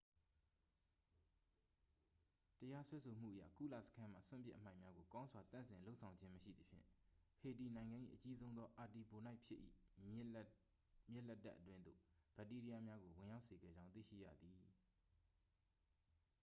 [2.59, 6.85] တရားစွဲဆိုမှုအရ ကုလစခန်းမှ စွန့်ပစ်အမှိုက်များကို ကောင်းစွာသန့်စင်လုပ်ဆောင်ခြင်းမရှိသဖြင့်
[7.39, 9.59] ဟေတီနိုင်ငံ၏ အကြီးဆုံးသော အာတီဘိုနိုက်ဖြစ်၏
[10.09, 10.27] မြစ်
[11.27, 11.99] လက်တက်အတွင်းသို့
[12.35, 14.61] ဘက်တီးရီးယားများကို ဝင်ရောက်စေခဲ့ကြောင်း သိရှိရသည်